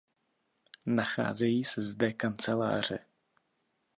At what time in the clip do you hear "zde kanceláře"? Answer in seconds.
1.83-2.99